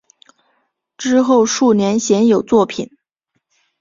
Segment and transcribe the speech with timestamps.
[0.97, 2.89] 之后数年鲜有作品。